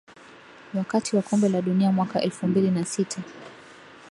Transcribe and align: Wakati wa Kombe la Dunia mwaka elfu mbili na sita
Wakati 0.73 1.15
wa 1.15 1.21
Kombe 1.21 1.49
la 1.49 1.61
Dunia 1.61 1.91
mwaka 1.91 2.21
elfu 2.21 2.47
mbili 2.47 2.71
na 2.71 2.85
sita 2.85 3.21